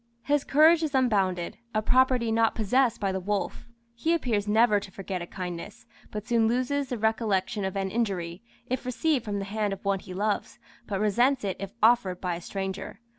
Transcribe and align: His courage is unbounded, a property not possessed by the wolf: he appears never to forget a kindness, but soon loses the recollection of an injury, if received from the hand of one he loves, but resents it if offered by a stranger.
His 0.23 0.43
courage 0.43 0.81
is 0.81 0.95
unbounded, 0.95 1.59
a 1.75 1.83
property 1.83 2.31
not 2.31 2.55
possessed 2.55 2.99
by 2.99 3.11
the 3.11 3.19
wolf: 3.19 3.67
he 3.93 4.15
appears 4.15 4.47
never 4.47 4.79
to 4.79 4.89
forget 4.89 5.21
a 5.21 5.27
kindness, 5.27 5.85
but 6.09 6.25
soon 6.27 6.47
loses 6.47 6.89
the 6.89 6.97
recollection 6.97 7.63
of 7.65 7.75
an 7.77 7.91
injury, 7.91 8.41
if 8.65 8.83
received 8.83 9.23
from 9.23 9.37
the 9.37 9.45
hand 9.45 9.73
of 9.73 9.85
one 9.85 9.99
he 9.99 10.15
loves, 10.15 10.57
but 10.87 10.99
resents 10.99 11.43
it 11.43 11.55
if 11.59 11.75
offered 11.83 12.19
by 12.19 12.33
a 12.33 12.41
stranger. 12.41 12.99